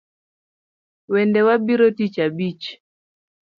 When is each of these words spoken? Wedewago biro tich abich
Wedewago 1.11 1.63
biro 1.65 1.87
tich 1.97 2.17
abich 2.25 2.63